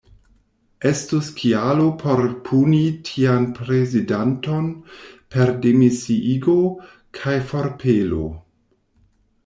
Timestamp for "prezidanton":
3.59-4.73